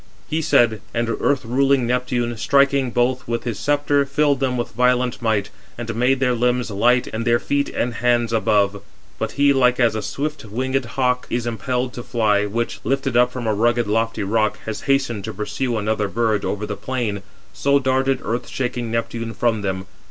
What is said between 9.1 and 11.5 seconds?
But he, like as a swift winged hawk is